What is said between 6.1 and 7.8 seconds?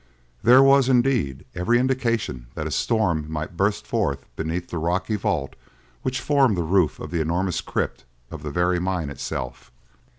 formed the roof of the enormous